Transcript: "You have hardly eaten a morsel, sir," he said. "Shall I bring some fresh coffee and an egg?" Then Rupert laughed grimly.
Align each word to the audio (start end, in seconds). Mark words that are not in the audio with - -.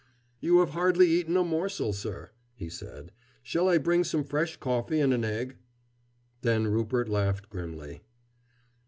"You 0.39 0.61
have 0.61 0.71
hardly 0.71 1.07
eaten 1.09 1.37
a 1.37 1.43
morsel, 1.43 1.93
sir," 1.93 2.31
he 2.55 2.69
said. 2.69 3.11
"Shall 3.43 3.69
I 3.69 3.77
bring 3.77 4.03
some 4.03 4.23
fresh 4.23 4.57
coffee 4.57 4.99
and 4.99 5.13
an 5.13 5.23
egg?" 5.23 5.57
Then 6.41 6.65
Rupert 6.65 7.07
laughed 7.07 7.49
grimly. 7.51 8.01